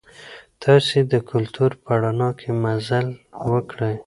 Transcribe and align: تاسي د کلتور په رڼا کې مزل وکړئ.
تاسي 0.63 0.99
د 1.11 1.13
کلتور 1.29 1.71
په 1.83 1.91
رڼا 2.01 2.29
کې 2.39 2.49
مزل 2.63 3.07
وکړئ. 3.51 3.95